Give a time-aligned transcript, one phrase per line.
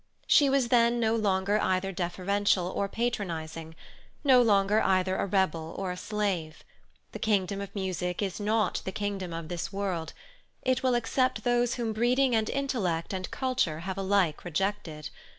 [0.25, 3.75] She was then no longer either deferential or patronizing;
[4.23, 6.63] no longer either a rebel or a slave.
[7.11, 10.13] The kingdom of music is not the kingdom of this world;
[10.63, 15.11] it will accept those whom breeding and intellect and culture have alike rejected.